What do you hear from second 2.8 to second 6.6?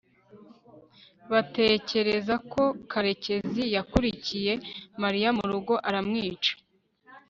karekezi yakurikiye mariya murugo aramwica